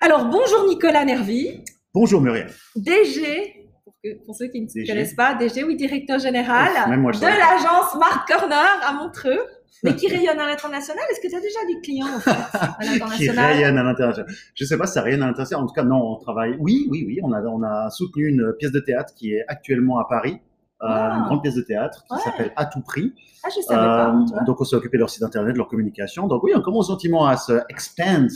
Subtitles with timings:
[0.00, 1.64] Alors, bonjour Nicolas Nervi.
[1.92, 2.48] Bonjour Muriel.
[2.76, 4.86] DG, pour, que- pour ceux qui ne DG.
[4.86, 6.70] connaissent pas, DG, oui, directeur général
[7.00, 9.40] moi, de l'agence Smart Corner à Montreux,
[9.82, 11.02] mais qui rayonne à l'international.
[11.10, 12.78] Est-ce que tu as déjà du client en fait, à
[13.16, 14.32] Qui rayonne à l'international.
[14.54, 15.64] Je sais pas si ça rayonne à l'international.
[15.64, 16.56] En tout cas, non, on travaille.
[16.60, 17.18] Oui, oui, oui.
[17.24, 20.34] On a, on a soutenu une pièce de théâtre qui est actuellement à Paris.
[20.82, 21.16] euh, Ah.
[21.18, 22.20] Une grande pièce de théâtre qui Ouais.
[22.22, 23.12] s'appelle À tout prix.
[23.42, 24.10] Ah, je savais pas.
[24.14, 26.28] Euh, donc, on s'est occupé de leur site internet, de leur communication.
[26.28, 28.28] Donc, oui, on commence gentiment à se expand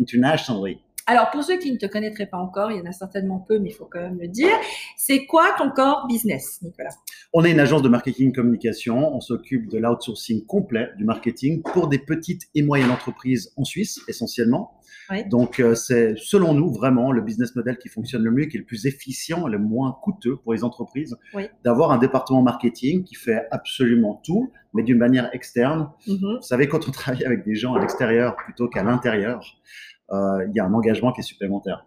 [0.00, 0.78] internationally.
[1.10, 3.58] Alors, pour ceux qui ne te connaîtraient pas encore, il y en a certainement peu,
[3.58, 4.54] mais il faut quand même le dire.
[4.96, 6.90] C'est quoi ton core business, Nicolas?
[7.32, 9.12] On est une agence de marketing communication.
[9.12, 14.00] On s'occupe de l'outsourcing complet du marketing pour des petites et moyennes entreprises en Suisse,
[14.06, 14.76] essentiellement.
[15.10, 15.24] Oui.
[15.28, 18.60] Donc, euh, c'est selon nous vraiment le business model qui fonctionne le mieux, qui est
[18.60, 21.48] le plus efficient, le moins coûteux pour les entreprises, Oui.
[21.64, 25.90] d'avoir un département marketing qui fait absolument tout, mais d'une manière externe.
[26.06, 26.36] Mhm.
[26.36, 29.56] Vous savez, quand on travaille avec des gens à l'extérieur plutôt qu'à l'intérieur,
[30.12, 31.86] il y a un engagement qui est supplémentaire.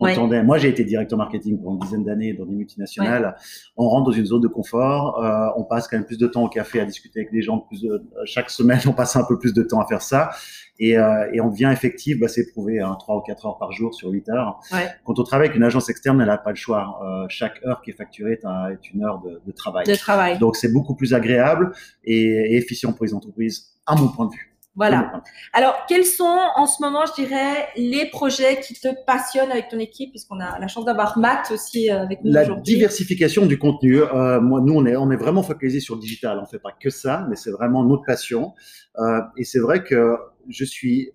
[0.00, 0.16] Quand Ouais.
[0.16, 3.34] on est- moi, j'ai été directeur marketing pendant une dizaine d'années dans des multinationales.
[3.76, 5.20] On rentre dans une zone de confort.
[5.24, 7.58] euh, on passe quand même plus de temps au café à discuter avec des gens.
[7.58, 10.30] Plus de, chaque semaine, on passe un peu plus de temps à faire ça.
[10.78, 12.20] Et, euh, et on devient effectif.
[12.20, 14.60] Bah, c'est prouvé hein, 3 ou 4 heures par jour sur 8 heures.
[14.72, 14.86] Ouais.
[15.04, 17.00] Quand on travaille avec une agence externe, elle n'a pas le choix.
[17.04, 19.84] Euh, chaque heure qui est facturée est, un- est une heure de, de travail.
[19.84, 20.38] De travail.
[20.38, 21.72] Donc, c'est beaucoup plus agréable
[22.04, 24.54] et, et efficient pour les entreprises, à mon point de vue.
[24.78, 25.22] Voilà.
[25.52, 29.78] Alors, quels sont en ce moment, je dirais, les projets qui te passionnent avec ton
[29.78, 34.00] équipe, puisqu'on a la chance d'avoir Matt aussi euh, avec nous La diversification du contenu.
[34.00, 36.38] Euh, moi, nous, on est, on est vraiment focalisé sur le digital.
[36.40, 38.54] On fait pas que ça, mais c'est vraiment notre passion.
[38.98, 40.16] Euh, et c'est vrai que
[40.48, 41.10] je suis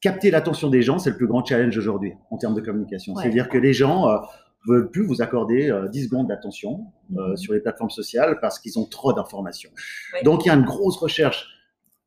[0.00, 3.14] capter l'attention des gens, c'est le plus grand challenge aujourd'hui en termes de communication.
[3.14, 3.22] Ouais.
[3.22, 4.18] C'est-à-dire que les gens euh,
[4.68, 7.36] veulent plus vous accorder euh, 10 secondes d'attention euh, Mhm.
[7.38, 9.70] sur les plateformes sociales parce qu'ils ont trop d'informations.
[10.12, 10.22] Ouais.
[10.22, 11.46] Donc, il y a une grosse recherche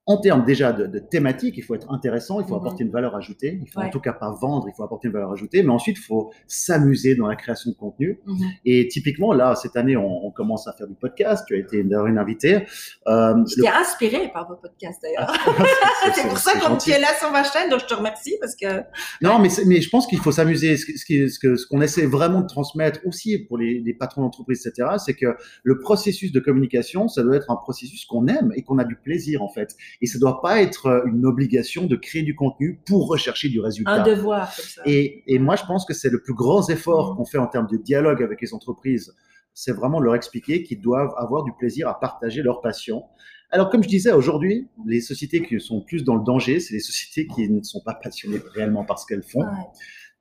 [0.09, 2.61] en termes déjà de, de thématique, il faut être intéressant, il faut Mhm.
[2.61, 3.87] apporter une valeur ajoutée, il faut Ouais.
[3.87, 6.31] en tout cas pas vendre, il faut apporter une valeur ajoutée, mais ensuite il faut
[6.47, 8.19] s'amuser dans la création de contenu.
[8.25, 8.37] Mhm.
[8.65, 11.43] Et typiquement là, cette année, on, on commence à faire du podcast.
[11.47, 12.65] Tu as été d'ailleurs une invitée.
[13.07, 15.31] Euh, J'étais inspirée par vos podcasts d'ailleurs.
[15.45, 15.65] le-
[16.15, 16.89] c'est pour ça gentil.
[16.89, 18.83] tu es là sur ma chaîne, donc je te remercie parce que
[19.21, 20.77] Non, mais, mais je pense qu'il faut s'amuser.
[20.77, 23.93] Ce, que- ce, ce que- ce qu'on essaie vraiment de transmettre aussi pour les, les
[23.93, 28.27] patrons d'entreprise, etc., c'est que le processus de communication, ça doit être un processus qu'on
[28.27, 29.75] aime et qu'on a du plaisir en fait.
[30.01, 33.59] Et ça doit pas être euh, une obligation de créer du contenu pour rechercher du
[33.59, 33.91] résultat.
[33.91, 34.81] un devoir comme ça.
[34.85, 37.17] Et, et moi, je pense que c'est le plus grand effort Mm.
[37.17, 39.15] qu'on fait en termes de dialogue avec les entreprises.
[39.53, 43.03] C'est vraiment leur expliquer qu'ils doivent avoir du plaisir à partager leur passion.
[43.49, 46.79] Alors, comme je disais, aujourd'hui, les sociétés qui sont plus dans le danger, c'est les
[46.79, 49.39] sociétés qui ne sont pas passionnées réellement par ce qu'elles font.
[49.41, 49.47] Ouais.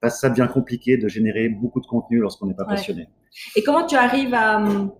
[0.01, 2.77] Parce que ça devient compliqué de générer beaucoup de contenu lorsqu'on n'est pas Ouais.
[2.77, 3.09] passionné.
[3.57, 4.91] Et comment tu arrives à hum,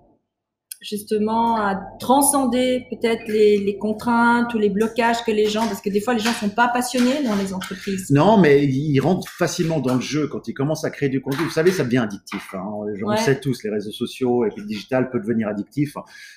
[0.81, 5.91] justement à transcender peut-être les, les contraintes ou les blocages que les gens, parce que
[5.91, 8.11] des fois les gens sont pas passionnés dans les entreprises.
[8.11, 11.45] Non, mais ils rentrent facilement dans le jeu quand ils commencent à créer du contenu.
[11.45, 12.55] Vous savez, ça devient addictif.
[12.55, 12.63] Hein.
[12.75, 12.93] On Ouais.
[13.17, 15.95] le sait tous, les réseaux sociaux et puis le digital peut devenir addictif.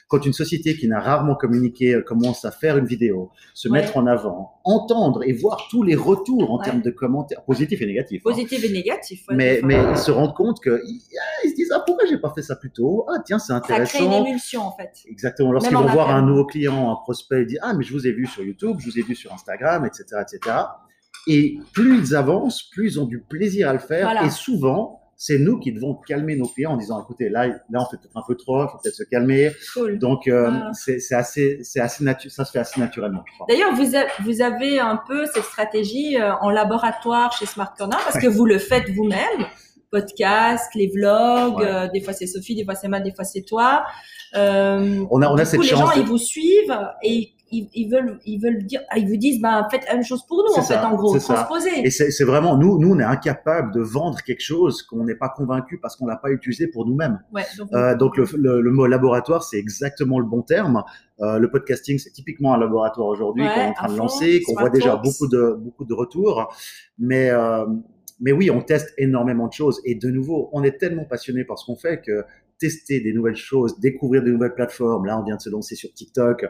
[0.07, 3.81] Quand une société qui n'a rarement communiqué euh, commence à faire une vidéo, se Ouais.
[3.81, 6.65] mettre en avant, entendre et voir tous les retours en Ouais.
[6.65, 8.21] termes de commentaires positifs et négatifs.
[8.25, 8.31] hein.
[8.31, 9.21] Positif et négatif.
[9.29, 10.81] ouais, Mais, mais ils se rendent compte que
[11.43, 13.05] ils, se disent ah pourquoi j'ai pas fait ça plus tôt?
[13.09, 14.91] Ah tiens c'est ça crée une intéressant émulsion en fait.
[15.07, 15.51] Exactement.
[15.51, 18.11] Lorsqu'ils vont voir un nouveau client, un prospect, ils disent Ah, mais je vous ai
[18.11, 20.03] vu sur YouTube, je vous ai vu sur Instagram, etc.
[20.21, 20.55] etc.
[21.27, 24.05] Et plus ils avancent, plus ils ont du plaisir à le faire.
[24.05, 24.23] Voilà.
[24.25, 27.85] Et souvent, c'est nous qui devons calmer nos clients en disant Écoutez, là, là on
[27.85, 29.51] fait peut-être un peu trop, il faut peut-être se calmer.
[29.73, 29.99] Cool.
[29.99, 30.71] Donc, euh, Ah.
[30.73, 33.23] c'est assez, c'est assez ça se fait assez naturellement.
[33.49, 37.97] D'ailleurs, vous, a- vous avez un peu cette stratégie euh, en laboratoire chez Smart Corner
[38.01, 38.21] parce Ouais.
[38.21, 39.45] que vous le faites vous-même.
[39.91, 41.65] Podcast, les vlogs, Ouais.
[41.67, 43.83] euh, des fois c'est Sophie, des fois c'est Matt, des fois c'est toi.
[44.35, 45.79] Euh, On a, on a cette coup, les chance.
[45.79, 49.17] gens, de- ils vous suivent et ils, ils veulent, ils veulent dire, ah, ils vous
[49.17, 51.33] disent, ben, faites la même chose pour nous, en fait, en gros, ça.
[51.33, 51.71] transposer.
[51.83, 55.29] Et c'est vraiment, nous, nous, on est incapable de vendre quelque chose qu'on n'est pas
[55.29, 57.19] convaincu parce qu'on l'a pas utilisé pour nous-mêmes.
[57.33, 60.83] Ouais, donc, Euh, donc le, le, le mot laboratoire, c'est exactement le bon terme.
[61.21, 64.41] Euh, le podcasting, c'est typiquement un laboratoire aujourd'hui Ouais, qu'on est en train de lancer,
[64.45, 66.53] qu'on voit déjà beaucoup de beaucoup de retours.
[66.99, 67.65] Mais euh,
[68.19, 69.81] mais oui, on teste énormément de choses.
[69.85, 72.23] Et de nouveau, on est tellement passionné par ce qu'on fait que
[72.59, 75.05] tester des nouvelles choses, découvrir des nouvelles plateformes.
[75.05, 76.45] Là, on vient de se lancer sur TikTok.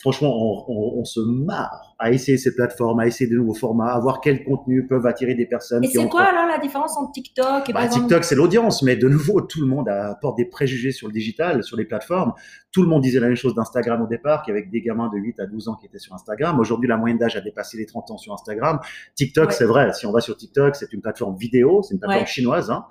[0.00, 3.92] Franchement, on, on- on se marre à essayer ces plateformes, à essayer de nouveaux formats,
[3.94, 7.12] à voir quels contenus peuvent attirer des personnes et c'est quoi alors la différence entre
[7.12, 10.92] TikTok et bah, TikTok, c'est l'audience, mais de nouveau, tout le monde apporte des préjugés
[10.92, 12.34] sur le digital, sur les plateformes.
[12.70, 15.40] Tout le monde disait la même chose d'Instagram au départ, qu'avec des gamins de 8
[15.40, 16.58] à 12 ans qui étaient sur Instagram.
[16.60, 18.78] Aujourd'hui, la moyenne d'âge a dépassé les 30 ans sur Instagram.
[19.14, 19.54] TikTok, Ouais.
[19.54, 19.92] c'est vrai.
[19.94, 22.26] Si on va sur TikTok, c'est une plateforme vidéo, c'est une plateforme Ouais.
[22.26, 22.86] chinoise, hein,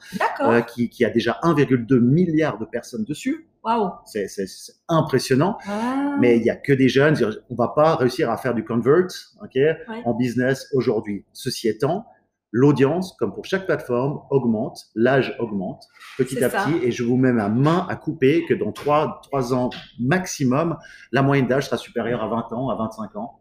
[0.45, 3.47] euh, qui, qui a déjà 1,2 milliard de personnes dessus.
[3.63, 3.91] Waouh.
[4.05, 4.27] C'est
[4.87, 5.57] impressionnant.
[5.67, 6.17] Ah.
[6.19, 7.15] Mais il y a que des jeunes.
[7.49, 9.07] On va pas réussir à faire du convert,
[10.05, 11.25] en business aujourd'hui.
[11.33, 12.05] Ceci étant,
[12.51, 15.83] l'audience, comme pour chaque plateforme, augmente, l'âge augmente
[16.17, 16.65] petit à ça.
[16.65, 19.69] petit, et je vous mets ma main à couper que dans 3, trois ans
[19.99, 20.77] maximum,
[21.13, 23.39] la moyenne d'âge sera supérieure à 20 ans, à 25 ans.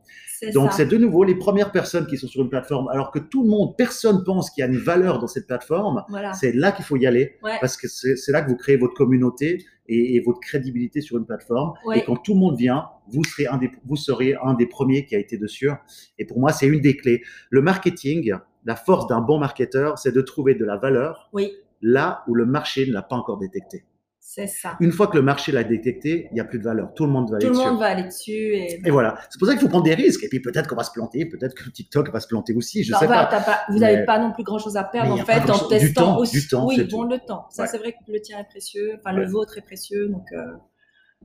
[0.55, 3.43] Donc c'est de nouveau les premières personnes qui sont sur une plateforme, alors que tout
[3.43, 6.03] le monde, personne pense qu'il y a une valeur dans cette plateforme.
[6.09, 6.33] Voilà.
[6.33, 7.59] C'est là qu'il faut y aller, Ouais.
[7.61, 11.27] parce que c'est là que vous créez votre communauté et, et votre crédibilité sur une
[11.27, 11.75] plateforme.
[11.85, 11.99] Ouais.
[11.99, 15.05] Et quand tout le monde vient, vous serez un des, vous serez un des premiers
[15.05, 15.71] qui a été dessus.
[16.19, 17.23] Et pour moi, c'est une des clés.
[17.51, 18.33] Le marketing,
[18.65, 21.53] la force d'un bon marketeur, c'est de trouver de la valeur Oui,
[21.83, 23.85] là où le marché ne l'a pas encore détecté.
[24.23, 24.77] C'est ça.
[24.81, 26.93] Une fois que le marché l'a détecté, il n'y a plus de valeur.
[26.95, 27.69] Tout le monde va aller Tout le dessus.
[27.71, 28.81] monde va aller dessus et.
[28.87, 29.19] Et voilà.
[29.31, 30.23] C'est pour ça qu'il faut prendre des risques.
[30.23, 32.85] Et puis peut-être qu'on va se planter, peut-être que TikTok va se planter aussi.
[32.85, 33.61] Je Non, sais bah, pas.
[33.69, 35.79] vous Mais- n'avez pas non plus grand chose à perdre en fait en grand-chose- du
[35.79, 36.41] testant temps, aussi.
[36.41, 37.09] du temps, oui, bon, tout.
[37.09, 37.47] le temps.
[37.51, 37.69] Ça, Ouais.
[37.69, 38.93] c'est vrai que le tien est précieux.
[39.01, 39.25] Enfin, Ouais.
[39.25, 40.09] le vôtre est précieux.
[40.09, 40.45] Donc, euh,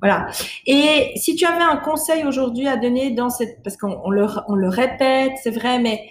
[0.02, 0.28] voilà.
[0.66, 3.62] Et si tu avais un conseil aujourd'hui à donner dans cette.
[3.64, 6.02] Parce qu'on on le, on le répète, c'est vrai, mais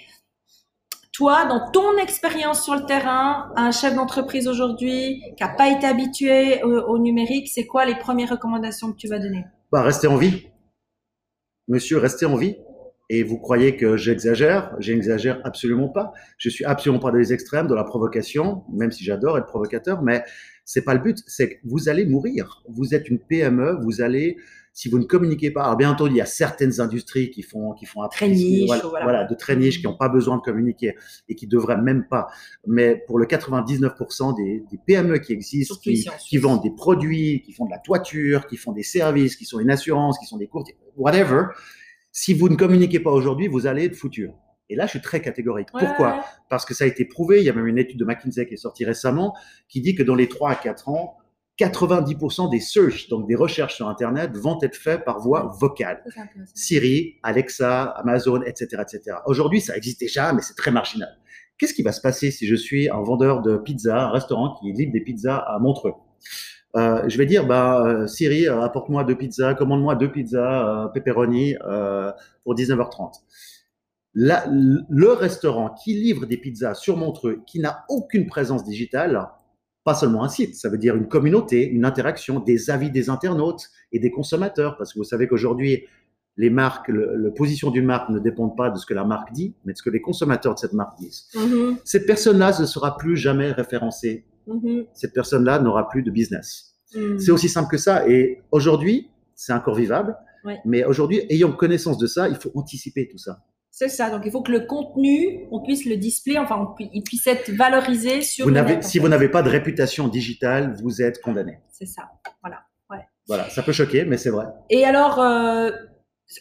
[1.15, 5.87] toi, dans ton expérience sur le terrain, un chef d'entreprise aujourd'hui qui n'a pas été
[5.87, 9.45] habitué au, numérique, c'est quoi les premières recommandations que tu vas donner?
[9.71, 10.49] Bah, restez en vie.
[11.69, 12.57] Monsieur, restez en vie.
[13.11, 14.75] Et vous croyez que j'exagère?
[14.81, 16.13] J'exagère absolument pas.
[16.37, 20.03] Je suis absolument pas dans les extrêmes, dans la provocation, même si j'adore être provocateur,
[20.03, 20.25] mais
[20.65, 21.19] c'est pas le but.
[21.29, 22.65] C'est que vous allez mourir.
[22.69, 24.37] Vous êtes une PME, vous allez,
[24.75, 27.73] si vous ne communiquez pas, alors bien entendu, il y a certaines industries qui font,
[27.75, 29.05] qui font Très niche, voilà, voilà.
[29.05, 30.97] voilà, de très niche, qui n'ont pas besoin de communiquer
[31.29, 32.27] et qui devraient même pas.
[32.67, 37.53] Mais pour le 99% des, des PME qui existent, Surtout qui, vendent des produits, qui
[37.53, 40.49] font de la toiture, qui font des services, qui sont une assurance, qui sont des
[40.49, 41.45] courtiers, whatever.
[42.11, 44.29] Si vous ne communiquez pas aujourd'hui, vous allez être foutu.
[44.71, 45.69] Et là, je suis très catégorique.
[45.73, 46.25] Ouais, Pourquoi.
[46.49, 47.39] Parce que ça a été prouvé.
[47.39, 49.37] Il y a même une étude de McKinsey qui est sortie récemment
[49.69, 51.17] qui dit que dans les 3 à 4 ans,
[51.59, 56.03] 90% des search, donc des recherches sur Internet, vont être faits par voie vocale.
[56.55, 59.19] Siri, Alexa, Amazon, etc., etc.
[59.27, 61.17] Aujourd'hui, ça existe déjà, mais c'est très marginal.
[61.59, 64.73] Qu'est-ce qui va se passer si je suis un vendeur de pizza, un restaurant qui
[64.73, 65.95] livre des pizzas à Montreux?
[66.77, 71.55] Euh, Je vais dire, bah, euh, Siri, euh, apporte-moi deux pizzas, commande-moi deux pizzas pepperoni
[72.43, 73.23] pour 19h30.
[74.17, 79.29] Là, le restaurant qui livre des pizzas sur Montreux, qui n'a aucune présence digitale,
[79.85, 83.69] pas seulement un site, ça veut dire une communauté, une interaction, des avis des internautes
[83.93, 85.85] et des consommateurs, parce que vous savez qu'aujourd'hui,
[86.37, 89.33] les marques, le, la position d'une marque ne dépendent pas de ce que la marque
[89.33, 91.29] dit, mais de ce que les consommateurs de cette marque disent.
[91.37, 94.25] Mhm, Cette personne-là ne sera plus jamais référencée.
[94.49, 96.75] mhm, Cette personne-là n'aura plus de business.
[96.97, 97.19] mhm.
[97.21, 98.09] C'est aussi simple que ça.
[98.09, 100.17] Et aujourd'hui, c'est encore vivable.
[100.45, 100.59] Ouais.
[100.65, 103.39] Mais aujourd'hui, ayant connaissance de ça, il faut anticiper tout ça.
[103.77, 104.09] C'est ça.
[104.09, 107.51] Donc, il faut que le contenu, on puisse le display, enfin, on il puisse être
[107.51, 108.99] valorisé sur Vous le net, si fait.
[109.01, 111.59] vous n'avez pas de réputation digitale, vous êtes condamné.
[111.73, 112.05] C'est ça.
[113.27, 114.45] Voilà, ça peut choquer, mais c'est vrai.
[114.71, 115.71] Et alors, euh,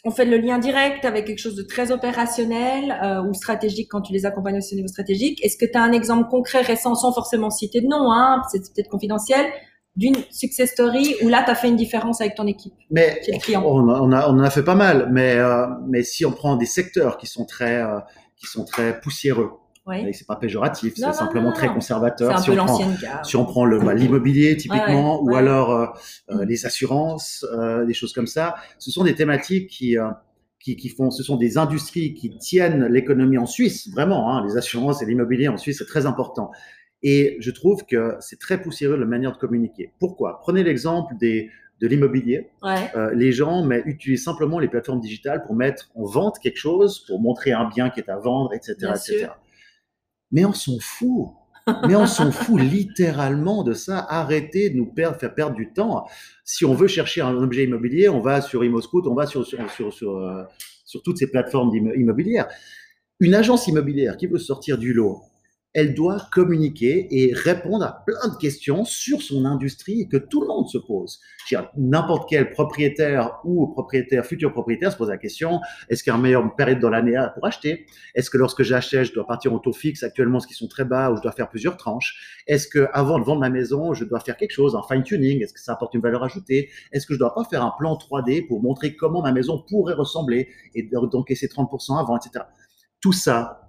[0.03, 4.01] on fait le lien direct avec quelque chose de très opérationnel euh, ou stratégique quand
[4.01, 5.43] tu les accompagnes aussi au niveau stratégique.
[5.43, 8.59] Est-ce que tu as un exemple concret récent, sans forcément citer de nom, hein, c'est
[8.59, 9.45] peut-être confidentiel,
[9.95, 13.21] d'une success story où là, tu as fait une différence avec ton équipe Mais
[13.55, 15.09] on, a, on, a, on en a fait pas mal.
[15.11, 17.99] Mais, euh, mais si on prend des secteurs qui sont très, euh,
[18.35, 19.51] qui sont très poussiéreux,
[19.85, 20.11] Oui.
[20.13, 21.75] c'est pas péjoratif, c'est simplement non, très non.
[21.75, 22.31] Conservateur.
[22.35, 22.79] un Si peu on prend.
[23.23, 25.33] Si on prend le bah, l'immobilier typiquement, Ouais, ouais.
[25.33, 25.85] ou alors euh,
[26.31, 26.47] euh, Mm.
[26.47, 27.45] les assurances,
[27.85, 29.95] des choses comme ça, ce sont des thématiques qui,
[30.59, 34.31] qui, qui font, ce sont des industries qui tiennent l'économie en Suisse, vraiment.
[34.35, 36.49] Hein, les assurances et l'immobilier en Suisse, c'est très important.
[37.03, 39.91] Et je trouve que c'est très poussiéreux la manière de communiquer.
[39.99, 40.39] Pourquoi?
[40.41, 41.49] Prenez l'exemple des
[41.83, 42.49] de l'immobilier.
[42.61, 42.89] Ouais.
[42.95, 47.05] Euh, les gens mais, utilisent simplement les plateformes digitales pour mettre en vente quelque chose,
[47.07, 49.17] pour montrer un bien qui est à vendre, etc., Bien etc.
[49.19, 49.37] sûr.
[50.31, 51.27] Mais on s'en fout.
[51.87, 54.05] Mais on s'en fout littéralement de ça.
[54.09, 56.05] Arrêtez de nous perdre, faire perdre du temps.
[56.45, 59.69] Si on veut chercher un objet immobilier, on va sur Imoscout, on va sur, sur,
[59.69, 60.43] sur, sur, euh,
[60.85, 62.47] sur toutes ces plateformes immobilières.
[63.19, 65.21] Une agence immobilière qui veut sortir du lot,
[65.73, 70.47] elle doit communiquer et répondre à plein de questions sur son industrie que tout le
[70.47, 71.19] monde se pose.
[71.75, 76.17] N'importe quel propriétaire ou propriétaire, futur propriétaire se pose la question, est-ce qu'il y a
[76.17, 77.85] une meilleure période dans l'année pour acheter?
[78.15, 80.85] Est-ce que lorsque j'achète, je dois partir en taux fixe actuellement, ce qui sont très
[80.85, 82.43] bas, ou je dois faire plusieurs tranches?
[82.47, 85.43] Est-ce que avant de vendre ma maison, je dois faire quelque chose, un fine-tuning?
[85.43, 86.69] Est-ce que ça apporte une valeur ajoutée?
[86.91, 89.95] Est-ce que je dois pas faire un plan 3D pour montrer comment ma maison pourrait
[89.95, 92.45] ressembler et d'encaisser 30% avant, etc.
[93.01, 93.62] Tout ça,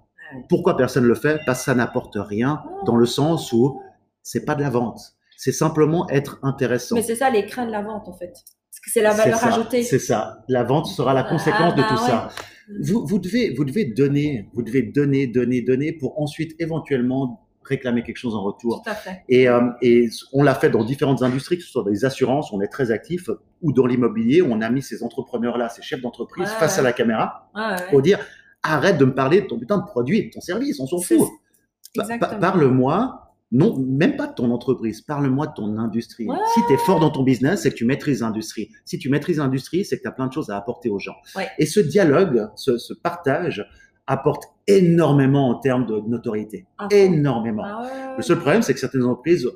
[0.49, 1.39] pourquoi personne ne le fait?
[1.45, 3.81] Parce que ça n'apporte rien dans le sens où
[4.23, 4.99] c'est pas de la vente.
[5.37, 6.95] C'est simplement être intéressant.
[6.95, 8.31] Mais c'est ça l'écran de la vente, en fait.
[8.33, 9.83] Parce que c'est la valeur ça, ajoutée.
[9.83, 10.43] C'est ça.
[10.47, 12.09] La vente sera la conséquence Ah, de bah tout ouais.
[12.09, 12.29] ça.
[12.81, 18.03] Vous, vous, devez, vous devez donner, vous devez donner, donner, donner pour ensuite éventuellement réclamer
[18.03, 18.81] quelque chose en retour.
[18.83, 19.23] Tout à fait.
[19.29, 22.51] Et, euh, et on l'a fait dans différentes industries, que ce soit dans les assurances,
[22.53, 23.29] on est très actif,
[23.61, 26.79] ou dans l'immobilier, on a mis ces entrepreneurs-là, ces chefs d'entreprise Ouais, face ouais.
[26.81, 27.75] à la caméra ouais.
[27.89, 28.19] pour dire
[28.73, 31.29] arrête de me parler de ton putain de produit, de ton service, on s'en fout.
[32.41, 36.27] Parle-moi non, même pas de ton entreprise, parle-moi de ton industrie.
[36.27, 36.35] Ouais.
[36.55, 38.69] Si tu es fort dans ton business, c'est que tu maîtrises l'industrie.
[38.85, 41.15] Si tu maîtrises l'industrie, c'est que tu as plein de choses à apporter aux gens.
[41.35, 41.47] Ouais.
[41.59, 43.65] Et ce dialogue, ce, ce partage
[44.07, 46.65] apporte énormément en termes de notoriété.
[46.91, 47.63] Énormément.
[47.65, 49.49] Ah ouais, Le seul problème, c'est que certaines entreprises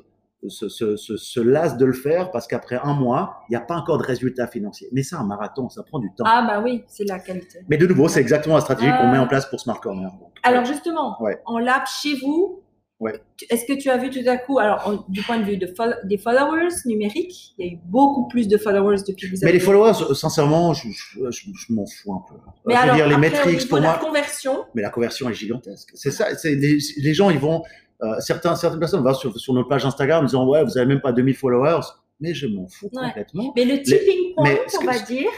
[0.48, 3.60] se, se, se, se lassent de le faire parce qu'après un mois, il n'y a
[3.60, 4.88] pas encore de résultat financier.
[4.92, 6.24] Mais c'est un marathon, ça prend du temps.
[6.26, 7.58] Ah bah oui, c'est la qualité.
[7.68, 9.12] Mais de nouveau, c'est exactement la stratégie qu'on Ah.
[9.12, 10.10] met en place pour Smart Corner.
[10.18, 11.38] Donc, Alors justement, Ouais.
[11.44, 12.62] en lab chez vous,
[13.00, 13.18] Ouais.
[13.48, 15.66] est-ce que tu as vu tout à coup, alors du point de vue de
[16.04, 19.48] des followers numériques, il y a eu beaucoup plus de followers depuis que vous Mais
[19.48, 19.58] avez.
[19.58, 22.34] les followers, sincèrement, je, je, je- je m'en fous un peu.
[22.66, 25.34] Mais alors, dire, les après, métriques, pour de moi, la conversion, mais la conversion est
[25.34, 25.90] gigantesque.
[25.94, 27.62] C'est ça, les, les gens, ils vont,
[28.02, 30.86] euh, certains, certaines personnes vont sur, sur notre page Instagram en disant, ouais, vous avez
[30.86, 31.80] même pas 2000 followers.
[32.20, 33.06] Mais je m'en fous Ouais.
[33.08, 33.52] complètement.
[33.56, 35.30] mais le tipping point, mais on que- va dire.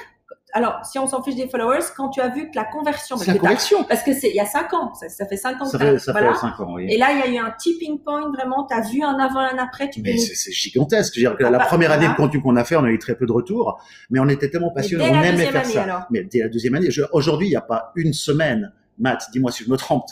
[0.55, 3.27] Alors, si on s'en fiche des followers, quand tu as vu que la conversion, parce
[3.27, 3.85] la que, conversion.
[3.85, 5.65] parce que c'est il y a cinq ans, ça, ça fait cinq ans.
[5.65, 6.35] Ça que fait, ça voilà.
[6.35, 6.89] fait 5 ans, oui.
[6.91, 9.41] Et là, il y a eu un tipping point, vraiment, tu as vu un avant
[9.41, 11.15] un après, tu Mais c'est gigantesque.
[11.15, 12.85] Je veux dire que Ah la bah, première année de contenu qu'on a fait, on
[12.85, 15.73] a eu très peu de retours, mais on était tellement passionnés, on aimait faire année,
[15.73, 15.85] ça.
[15.85, 18.73] alors Mais dès la deuxième année, aujourd'hui, il n'y a pas une semaine.
[18.99, 20.05] Matt, dis-moi si je me trompe.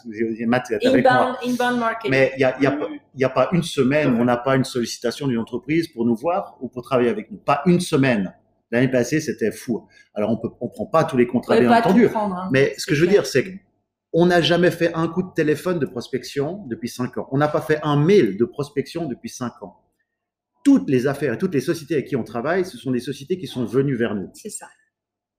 [0.46, 1.12] Matt est avec moi.
[1.12, 2.10] Inbound, inbound marketing.
[2.10, 4.24] Mais il n'y a, y a, pas- il y a pas une semaine où on
[4.24, 7.38] n'a pas une sollicitation d'une entreprise pour nous voir ou pour travailler avec nous.
[7.38, 8.34] Pas une semaine.
[8.70, 9.86] L'année passée, c'était fou.
[10.14, 12.08] Alors, on peut, on prend pas tous les contrats, bien entendu.
[12.08, 12.48] prendre, hein.
[12.52, 13.22] Mais ce que je veux clair.
[13.22, 13.60] dire, c'est
[14.12, 17.28] qu'on n'a jamais fait un coup de téléphone de prospection depuis cinq ans.
[17.32, 19.76] On n'a pas fait un mail de prospection depuis cinq ans.
[20.64, 23.46] Toutes les affaires, toutes les sociétés avec qui on travaille, ce sont des sociétés qui
[23.46, 24.30] sont venues vers nous.
[24.34, 24.66] C'est ça.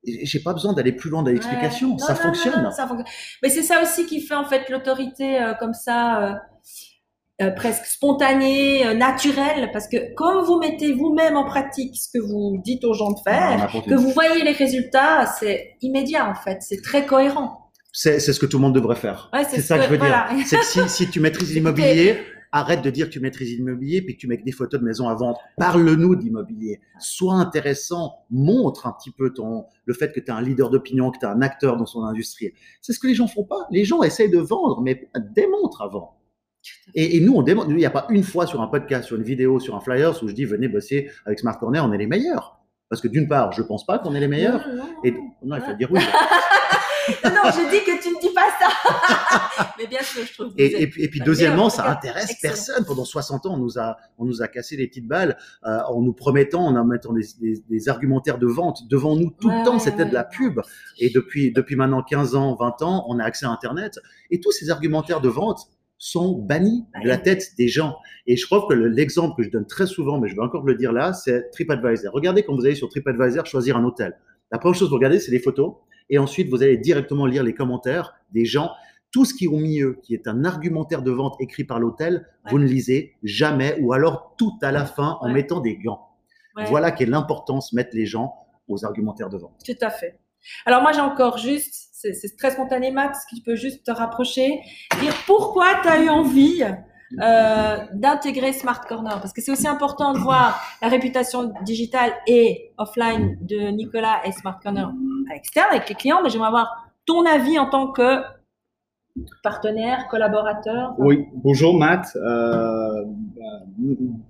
[0.05, 1.91] J'ai pas besoin d'aller plus loin dans l'explication.
[1.93, 1.99] Ouais.
[1.99, 2.63] Ça Non, fonctionne.
[2.63, 3.07] non, ça fonctionne.
[3.43, 6.33] Mais c'est ça aussi qui fait en fait l'autorité euh, comme ça, euh,
[7.43, 12.61] euh, presque spontanée, naturelle, parce que comme vous mettez vous-même en pratique ce que vous
[12.63, 16.81] dites aux gens de faire, que vous voyez les résultats, c'est immédiat en fait, c'est
[16.81, 17.57] très cohérent.
[17.93, 19.29] C'est ce que tout le monde devrait faire.
[19.33, 20.29] Ouais, c'est c'est ce ça que que- je veux voilà.
[20.33, 20.45] dire.
[20.47, 22.17] C'est que si, si tu maîtrises l'immobilier,
[22.51, 25.07] arrête de dire que tu maîtrises l'immobilier puis que tu mets des photos de maisons
[25.07, 25.39] à vendre.
[25.57, 26.81] Parle-nous d'immobilier.
[26.99, 28.25] Sois intéressant.
[28.29, 31.25] Montre un petit peu ton, le fait que tu es un leader d'opinion, que tu
[31.25, 32.53] es un acteur dans son industrie.
[32.81, 33.67] C'est ce que les gens font pas.
[33.71, 36.17] Les gens essayent de vendre, mais démontre avant.
[36.93, 37.69] Et, et nous, on démontre.
[37.69, 40.21] Il n'y a pas une fois sur un podcast, sur une vidéo, sur un flyers
[40.23, 42.59] où je dis venez bosser avec Smart Corner, on est les meilleurs.
[42.89, 44.67] Parce que d'une part, je pense pas qu'on est les meilleurs.
[44.67, 45.03] Non, non.
[45.03, 46.01] Et non, il faut dire oui.
[47.25, 49.63] Non, je dis que tu ne dis pas ça.
[49.77, 52.53] Mais bien sûr, je trouve que Et, et puis, et puis deuxièmement, ça intéresse Excellent.
[52.53, 52.85] personne.
[52.85, 56.01] Pendant 60 ans, on nous a, on nous a cassé les petites balles euh, en
[56.01, 59.65] nous promettant, en mettant des, des, des argumentaires de vente devant nous tout Ouais, le
[59.65, 59.73] temps.
[59.73, 60.59] ouais, C'était de la pub.
[60.99, 63.99] Et depuis, depuis maintenant 15 ans, 20 ans, on a accès à Internet.
[64.29, 65.59] Et tous ces argumentaires de vente
[65.97, 67.95] sont bannis de la tête des gens.
[68.25, 70.63] Et je trouve que le- l'exemple que je donne très souvent, mais je vais encore
[70.63, 72.11] le dire là, c'est TripAdvisor.
[72.13, 74.17] Regardez quand vous allez sur TripAdvisor choisir un hôtel.
[74.51, 75.75] La première chose que vous regardez, c'est les photos.
[76.11, 78.69] Et ensuite, vous allez directement lire les commentaires des gens.
[79.11, 82.27] Tout ce qui est au milieu, qui est un argumentaire de vente écrit par l'hôtel,
[82.49, 85.33] vous ne lisez jamais ou alors tout à la fin en Ouais.
[85.33, 86.07] mettant des gants.
[86.55, 86.65] Ouais.
[86.65, 88.35] Voilà quelle l'importance mettre les gens
[88.67, 89.59] aux argumentaires de vente.
[89.65, 90.19] Tout à fait.
[90.65, 94.59] Alors moi j'ai encore juste, c'est très spontané Max, que tu peux juste te rapprocher,
[95.01, 96.63] dire pourquoi tu as eu envie
[97.21, 102.71] euh, d'intégrer Smart Corner, parce que c'est aussi important de voir la réputation digitale et
[102.77, 104.89] offline de Nicolas et Smart Corner
[105.69, 108.21] avec les clients, mais j'aimerais avoir ton avis en tant que
[109.43, 110.93] partenaire, collaborateur.
[110.97, 113.05] Oui, bonjour Matt, euh, euh,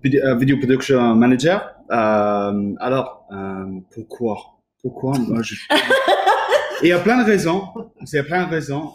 [0.06, 1.76] euh, Video Production Manager.
[1.92, 4.38] Euh, alors, euh, pourquoi
[4.82, 5.56] Pourquoi moi, je...
[6.84, 7.64] Il y a plein de raisons.
[8.02, 8.94] Il y a plein de raisons.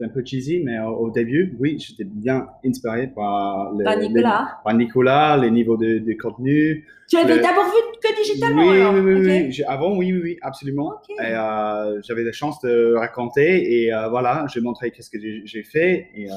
[0.00, 3.98] C'est un peu cheesy, mais au, au début, oui, j'étais bien inspiré par, les, Par
[3.98, 4.40] Nicolas.
[4.48, 6.86] les- par Nicolas, les niveaux de, de contenu.
[7.06, 9.62] Tu avais Le- d'abord vu que digitalement Oui, alors oui, oui, ok oui.
[9.68, 10.94] Avant, oui, oui, oui, absolument.
[10.94, 11.10] Ok.
[11.10, 15.62] Et euh, j'avais la chance de raconter et euh, voilà, j'ai montré qu'est-ce que j'ai
[15.64, 16.34] fait et euh,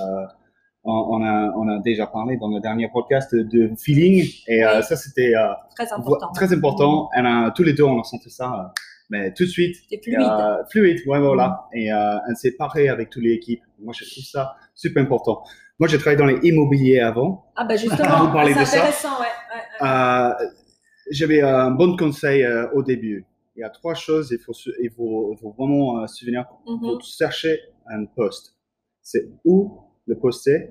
[0.84, 4.78] on, on a, on a déjà parlé dans le dernier podcast de, feeling et euh,
[4.80, 4.84] Oui.
[4.84, 6.32] ça c'était euh, Très important.
[6.34, 7.10] très important.
[7.16, 8.82] Et, euh, tous les deux on a senti ça, euh,
[9.14, 9.76] mais tout de suite.
[9.90, 10.18] C'est fluide.
[10.20, 11.66] Euh, fluide, ouais, voilà.
[11.74, 13.62] Et euh, s'est parlé avec toutes les équipes.
[13.80, 15.44] Moi, je trouve ça super important.
[15.80, 17.46] Moi, j'ai travaillé dans les immobiliers avant.
[17.56, 19.34] Ah bah justement, Vous parlez c'est ça intéressant, ouais.
[19.52, 19.88] ouais, ouais.
[19.88, 20.48] Euh,
[21.12, 23.26] J'avais un bon conseil euh, au début.
[23.56, 26.46] Il y a trois choses, il faut, il faut, il faut vraiment euh, se souvenir.
[26.68, 26.80] Il Mhm.
[26.82, 28.56] faut chercher un poste.
[29.02, 29.56] C'est où
[30.08, 30.62] le poste c'est,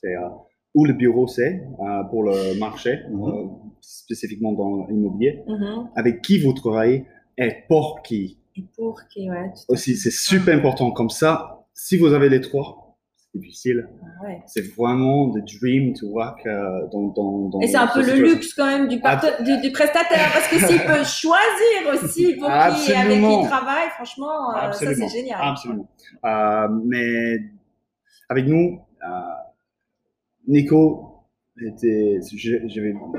[0.00, 0.28] c'est euh,
[0.74, 3.44] où le bureau c'est euh, pour le marché, euh,
[3.80, 5.88] spécifiquement dans l'immobilier, Mhm.
[6.00, 7.04] avec qui vous travaillez
[7.38, 8.38] et pour qui.
[8.56, 9.52] Et pour qui, ouais.
[9.68, 10.90] Aussi, c'est super important.
[10.90, 13.88] Comme ça, si vous avez les trois, c'est difficile.
[14.02, 14.42] Ah ouais.
[14.46, 18.14] C'est vraiment the dream to work euh, dans, dans, dans Et c'est un peu le
[18.22, 22.48] luxe quand même du, parte- du, du prestataire, parce que s'il peut choisir aussi pour
[22.48, 25.38] qui, avec qui il travaille, franchement, euh, ça c'est génial.
[25.42, 25.86] Absolument.
[26.24, 27.36] Euh, mais
[28.30, 29.08] avec nous, euh,
[30.48, 31.15] Nico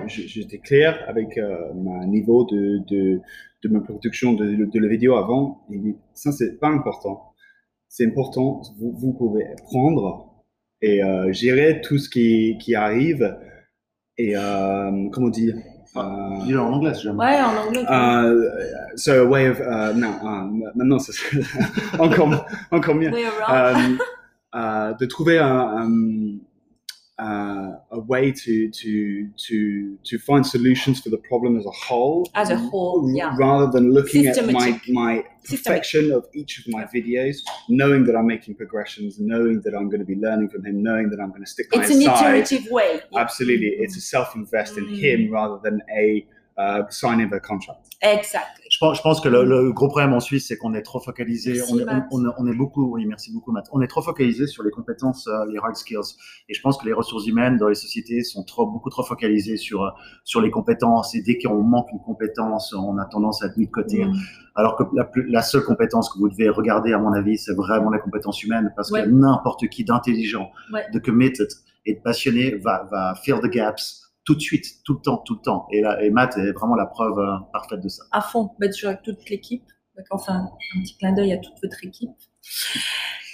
[0.07, 3.19] j'étais clair avec euh, mon niveau de, de,
[3.63, 5.65] de ma production de, de la vidéo avant.
[5.69, 7.33] Dit, ça, c'est pas important.
[7.89, 10.33] C'est important, vous, vous pouvez prendre
[10.81, 13.35] et euh, gérer tout ce qui, qui arrive.
[14.17, 15.55] Et euh, comment dire
[15.95, 16.01] euh,
[16.45, 17.17] Dis-le en anglais, si jamais.
[17.19, 17.83] Ouais, en anglais.
[17.87, 21.13] Uh, so a way of uh, non, uh, maintenant c'est
[21.99, 23.11] encore encore mieux
[23.47, 23.97] um,
[24.53, 26.37] uh, de trouver un, un-
[27.19, 32.29] uh, a way to to to to find solutions for the problem as a whole
[32.35, 33.35] As a whole, yeah.
[33.39, 34.89] rather than looking at my Systematic.
[34.89, 37.37] my perfection of each of my videos
[37.69, 41.09] knowing that I'm making progressions knowing that I'm going to be learning from him knowing
[41.09, 43.01] that I'm going to stick by It's an side iterative way.
[43.17, 44.99] absolutely it's a self-invest in Mm.
[44.99, 48.66] him rather than a uh, signing of a contract Exactly.
[48.79, 50.99] Je pense, je pense que le, le gros problème en Suisse, c'est qu'on est trop
[50.99, 51.63] focalisé.
[51.71, 52.05] On, est, Matt.
[52.11, 53.65] on, on- on est beaucoup, oui, merci beaucoup, Matt.
[53.71, 56.13] On est trop focalisé sur les compétences, euh, les hard skills.
[56.47, 59.57] Et je pense que les ressources humaines dans les sociétés sont trop, beaucoup trop focalisées
[59.57, 59.89] sur, euh,
[60.23, 61.15] sur les compétences.
[61.15, 64.05] Et dès qu'on manque une compétence, on a tendance à être mis de côté.
[64.05, 64.13] Mm.
[64.53, 64.83] Alors que
[65.27, 68.71] la, seule compétence que vous devez regarder, à mon avis, c'est vraiment la compétence humaine.
[68.75, 69.05] Parce Ouais.
[69.05, 70.85] que n'importe qui d'intelligent, Ouais.
[70.93, 71.47] de committed
[71.87, 75.35] et de passionné va, va fill the gaps tout de suite, tout le temps, tout
[75.35, 75.67] le temps.
[75.71, 78.03] Et, là, et Matt est vraiment la preuve euh, parfaite de ça.
[78.11, 78.51] À fond.
[78.59, 79.63] Bah, toujours avec toute l'équipe.
[80.11, 82.11] Enfin, un petit clin d'œil à toute votre équipe.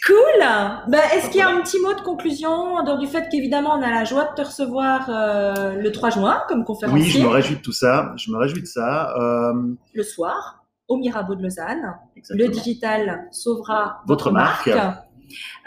[0.06, 0.40] Cool.
[0.40, 3.72] Bah, Est-ce qu'il y a un petit mot de conclusion en dehors du fait qu'évidemment
[3.74, 7.26] on a la joie de te recevoir euh, le 3 juin comme Oui, conférencier je
[7.26, 8.14] me réjouis de tout ça.
[8.16, 9.16] Je me réjouis de ça.
[9.18, 11.96] Euh, le soir au Mirabeau de Lausanne.
[12.16, 12.48] exactement.
[12.48, 14.70] Le digital sauvera Votre marque.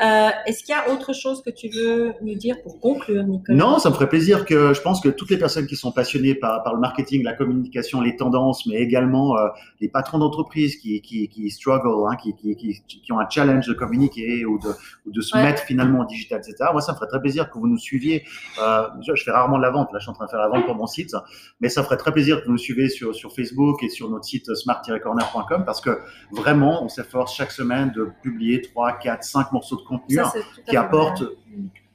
[0.05, 3.57] Euh, Est-ce qu'il y a autre chose que tu veux nous dire pour conclure, Nicolas?
[3.57, 6.35] Non, ça me ferait plaisir que je pense que toutes les personnes qui sont passionnées
[6.35, 9.49] par, par le marketing, la communication, les tendances, mais également euh,
[9.81, 13.67] les patrons d'entreprise qui, qui, qui struggle, hein, qui, qui, qui, qui ont un challenge
[13.67, 14.69] de communiquer ou de,
[15.07, 15.43] ou de se Ouais.
[15.43, 16.71] mettre finalement au digital, etc.
[16.73, 18.25] Moi, ça me ferait très plaisir que vous nous suiviez.
[18.63, 19.93] Euh, je fais rarement de la vente.
[19.93, 21.15] Là, je suis en train de faire la vente pour mon site,
[21.61, 24.25] mais ça ferait très plaisir que vous nous suivez sur, sur Facebook et sur notre
[24.25, 25.99] site smart-corner.com parce que
[26.33, 30.17] vraiment, on s'efforce chaque semaine de publier 3, 4, 5 morceaux de contenu.
[30.17, 31.33] Ça, hein, qui fait apporte, vrai.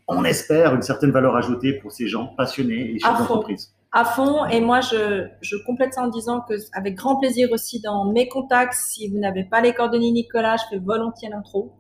[0.08, 3.74] on espère, une certaine valeur ajoutée pour ces gens passionnés et chefs d'entreprise.
[3.92, 4.46] à fond.
[4.46, 8.28] Et moi, je, je complète ça en disant que, avec grand plaisir aussi, dans mes
[8.28, 11.74] contacts, si vous n'avez pas les coordonnées Nicolas, je fais volontiers l'intro.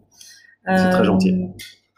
[0.66, 1.48] C'est très gentil.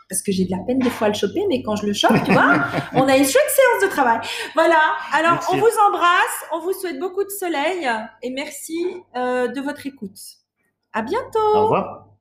[0.09, 1.93] Parce que j'ai de la peine des fois à le choper, mais quand je le
[1.93, 2.53] chope, tu vois,
[2.93, 4.19] on a une chouette séance de travail.
[4.53, 4.79] Voilà.
[5.11, 5.49] Alors, Merci.
[5.53, 7.89] on vous embrasse, on vous souhaite beaucoup de soleil
[8.21, 8.77] et merci
[9.15, 10.19] euh, de votre écoute.
[10.93, 11.39] À bientôt.
[11.55, 12.12] Au revoir.